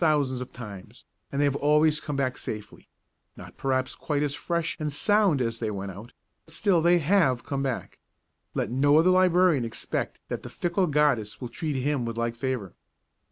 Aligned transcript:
thousands 0.01 0.41
of 0.41 0.51
times, 0.51 1.05
and 1.31 1.39
they 1.39 1.45
have 1.45 1.55
always 1.55 1.99
come 1.99 2.15
back 2.15 2.35
safely, 2.35 2.89
not 3.37 3.55
perhaps 3.55 3.93
quite 3.93 4.23
as 4.23 4.33
fresh 4.33 4.75
and 4.79 4.91
sound 4.91 5.39
as 5.39 5.59
they 5.59 5.69
went 5.69 5.91
out, 5.91 6.11
still 6.47 6.81
they 6.81 6.97
have 6.97 7.43
come 7.43 7.61
back; 7.61 7.99
let 8.55 8.71
no 8.71 8.97
other 8.97 9.11
librarian 9.11 9.63
expect 9.63 10.19
that 10.27 10.41
the 10.41 10.49
fickle 10.49 10.87
goddess 10.87 11.39
will 11.39 11.49
treat 11.49 11.75
him 11.75 12.03
with 12.03 12.17
like 12.17 12.35
favour. 12.35 12.73